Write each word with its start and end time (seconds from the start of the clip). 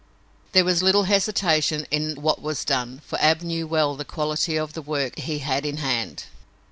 There 0.53 0.65
was 0.65 0.81
little 0.81 1.03
hesitation 1.03 1.85
in 1.91 2.15
what 2.19 2.41
was 2.41 2.65
done, 2.65 3.03
for 3.05 3.21
Ab 3.21 3.43
knew 3.43 3.67
well 3.67 3.95
the 3.95 4.03
quality 4.03 4.57
of 4.57 4.73
the 4.73 4.81
work 4.81 5.15
he 5.19 5.37
had 5.37 5.63
in 5.63 5.77
hand. 5.77 6.23